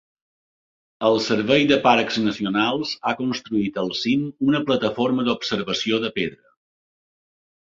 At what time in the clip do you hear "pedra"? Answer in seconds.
6.19-6.53